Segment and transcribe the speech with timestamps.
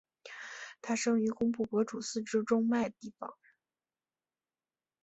[0.81, 3.37] 他生于工布博楚寺之中麦地方。